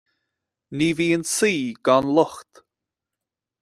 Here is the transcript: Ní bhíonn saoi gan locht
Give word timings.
Ní 0.77 0.87
bhíonn 0.97 1.25
saoi 1.35 1.59
gan 1.85 2.05
locht 2.15 2.51